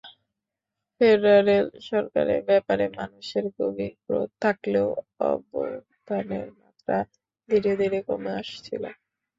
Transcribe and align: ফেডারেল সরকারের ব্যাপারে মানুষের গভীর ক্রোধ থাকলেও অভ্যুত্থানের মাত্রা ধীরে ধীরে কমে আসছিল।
ফেডারেল 1.01 1.67
সরকারের 1.89 2.41
ব্যাপারে 2.49 2.85
মানুষের 2.99 3.45
গভীর 3.57 3.93
ক্রোধ 4.03 4.29
থাকলেও 4.43 4.87
অভ্যুত্থানের 5.29 6.47
মাত্রা 6.59 6.97
ধীরে 7.49 7.71
ধীরে 7.81 7.99
কমে 8.07 8.31
আসছিল। 8.41 8.83